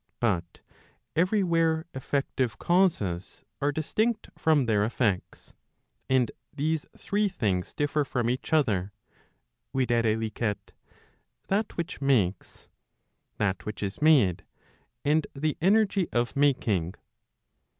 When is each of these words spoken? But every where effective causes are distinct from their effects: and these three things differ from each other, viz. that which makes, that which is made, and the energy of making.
But 0.19 0.61
every 1.15 1.43
where 1.43 1.85
effective 1.93 2.57
causes 2.57 3.45
are 3.61 3.71
distinct 3.71 4.31
from 4.35 4.65
their 4.65 4.83
effects: 4.83 5.53
and 6.09 6.31
these 6.51 6.87
three 6.97 7.29
things 7.29 7.75
differ 7.75 8.03
from 8.03 8.27
each 8.27 8.51
other, 8.51 8.93
viz. 9.75 9.85
that 11.49 11.77
which 11.77 12.01
makes, 12.01 12.67
that 13.37 13.63
which 13.67 13.83
is 13.83 14.01
made, 14.01 14.43
and 15.05 15.27
the 15.35 15.55
energy 15.61 16.07
of 16.11 16.35
making. 16.35 16.95